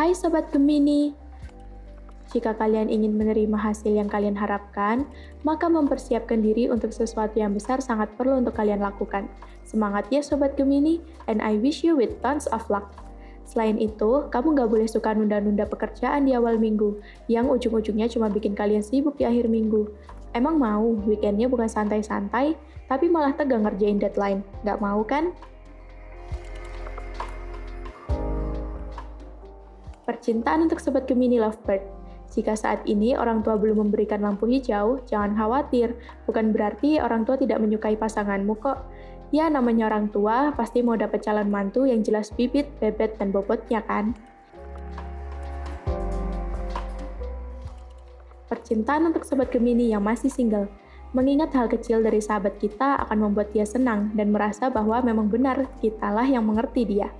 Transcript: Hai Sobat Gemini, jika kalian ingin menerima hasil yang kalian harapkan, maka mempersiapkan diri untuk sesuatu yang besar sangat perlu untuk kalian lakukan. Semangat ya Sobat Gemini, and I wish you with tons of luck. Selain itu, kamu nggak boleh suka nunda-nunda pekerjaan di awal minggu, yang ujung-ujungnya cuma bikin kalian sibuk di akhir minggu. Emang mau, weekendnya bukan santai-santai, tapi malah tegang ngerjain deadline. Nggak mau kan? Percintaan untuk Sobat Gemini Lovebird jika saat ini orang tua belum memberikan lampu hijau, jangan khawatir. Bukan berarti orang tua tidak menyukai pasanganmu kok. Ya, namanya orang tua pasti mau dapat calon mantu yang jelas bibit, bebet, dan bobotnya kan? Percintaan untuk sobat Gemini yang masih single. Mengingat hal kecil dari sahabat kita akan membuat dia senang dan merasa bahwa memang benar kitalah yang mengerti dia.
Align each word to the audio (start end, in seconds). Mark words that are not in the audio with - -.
Hai 0.00 0.16
Sobat 0.16 0.48
Gemini, 0.48 1.12
jika 2.32 2.56
kalian 2.56 2.88
ingin 2.88 3.20
menerima 3.20 3.52
hasil 3.52 3.92
yang 3.92 4.08
kalian 4.08 4.32
harapkan, 4.32 5.04
maka 5.44 5.68
mempersiapkan 5.68 6.40
diri 6.40 6.72
untuk 6.72 6.88
sesuatu 6.88 7.36
yang 7.36 7.52
besar 7.52 7.84
sangat 7.84 8.08
perlu 8.16 8.40
untuk 8.40 8.56
kalian 8.56 8.80
lakukan. 8.80 9.28
Semangat 9.68 10.08
ya 10.08 10.24
Sobat 10.24 10.56
Gemini, 10.56 11.04
and 11.28 11.44
I 11.44 11.60
wish 11.60 11.84
you 11.84 12.00
with 12.00 12.16
tons 12.24 12.48
of 12.48 12.64
luck. 12.72 12.96
Selain 13.44 13.76
itu, 13.76 14.24
kamu 14.32 14.56
nggak 14.56 14.70
boleh 14.72 14.88
suka 14.88 15.12
nunda-nunda 15.12 15.68
pekerjaan 15.68 16.24
di 16.24 16.32
awal 16.32 16.56
minggu, 16.56 16.96
yang 17.28 17.52
ujung-ujungnya 17.52 18.08
cuma 18.08 18.32
bikin 18.32 18.56
kalian 18.56 18.80
sibuk 18.80 19.20
di 19.20 19.28
akhir 19.28 19.52
minggu. 19.52 19.84
Emang 20.32 20.56
mau, 20.56 20.96
weekendnya 21.04 21.44
bukan 21.52 21.68
santai-santai, 21.68 22.56
tapi 22.88 23.12
malah 23.12 23.36
tegang 23.36 23.68
ngerjain 23.68 24.00
deadline. 24.00 24.40
Nggak 24.64 24.80
mau 24.80 25.04
kan? 25.04 25.36
Percintaan 30.10 30.66
untuk 30.66 30.82
Sobat 30.82 31.06
Gemini 31.06 31.38
Lovebird 31.38 31.86
jika 32.34 32.58
saat 32.58 32.82
ini 32.82 33.14
orang 33.14 33.46
tua 33.46 33.54
belum 33.54 33.86
memberikan 33.86 34.26
lampu 34.26 34.50
hijau, 34.50 34.98
jangan 35.06 35.38
khawatir. 35.38 35.94
Bukan 36.26 36.50
berarti 36.50 36.98
orang 36.98 37.22
tua 37.22 37.38
tidak 37.38 37.62
menyukai 37.62 37.94
pasanganmu 37.94 38.58
kok. 38.58 38.90
Ya, 39.30 39.46
namanya 39.46 39.86
orang 39.86 40.10
tua 40.10 40.50
pasti 40.58 40.82
mau 40.82 40.98
dapat 40.98 41.22
calon 41.22 41.46
mantu 41.46 41.86
yang 41.86 42.02
jelas 42.02 42.34
bibit, 42.34 42.66
bebet, 42.82 43.22
dan 43.22 43.30
bobotnya 43.30 43.86
kan? 43.86 44.14
Percintaan 48.50 49.14
untuk 49.14 49.22
sobat 49.22 49.54
Gemini 49.54 49.94
yang 49.94 50.02
masih 50.02 50.30
single. 50.30 50.66
Mengingat 51.14 51.54
hal 51.54 51.70
kecil 51.70 52.02
dari 52.02 52.18
sahabat 52.22 52.58
kita 52.58 52.98
akan 53.06 53.30
membuat 53.30 53.54
dia 53.54 53.66
senang 53.66 54.14
dan 54.14 54.34
merasa 54.34 54.70
bahwa 54.70 55.02
memang 55.02 55.30
benar 55.30 55.70
kitalah 55.78 56.26
yang 56.26 56.46
mengerti 56.46 56.98
dia. 56.98 57.10